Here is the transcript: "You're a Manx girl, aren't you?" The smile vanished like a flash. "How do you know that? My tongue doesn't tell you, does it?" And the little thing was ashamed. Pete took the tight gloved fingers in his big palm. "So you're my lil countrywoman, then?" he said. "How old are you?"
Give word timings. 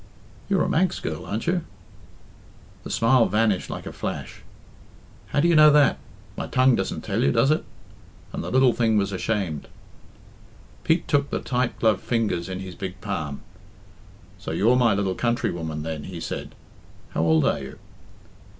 "You're 0.49 0.63
a 0.63 0.67
Manx 0.67 0.99
girl, 0.99 1.25
aren't 1.27 1.45
you?" 1.45 1.63
The 2.83 2.89
smile 2.89 3.27
vanished 3.27 3.69
like 3.69 3.85
a 3.85 3.91
flash. 3.93 4.41
"How 5.27 5.39
do 5.41 5.47
you 5.47 5.55
know 5.55 5.69
that? 5.69 5.99
My 6.35 6.47
tongue 6.47 6.75
doesn't 6.75 7.01
tell 7.03 7.21
you, 7.21 7.31
does 7.31 7.51
it?" 7.51 7.63
And 8.33 8.43
the 8.43 8.49
little 8.49 8.73
thing 8.73 8.97
was 8.97 9.11
ashamed. 9.11 9.67
Pete 10.83 11.07
took 11.07 11.29
the 11.29 11.37
tight 11.39 11.77
gloved 11.77 12.01
fingers 12.01 12.49
in 12.49 12.61
his 12.61 12.73
big 12.73 12.99
palm. 12.99 13.41
"So 14.39 14.49
you're 14.49 14.75
my 14.75 14.95
lil 14.95 15.13
countrywoman, 15.13 15.83
then?" 15.83 16.05
he 16.05 16.19
said. 16.19 16.55
"How 17.13 17.21
old 17.21 17.45
are 17.45 17.59
you?" 17.59 17.77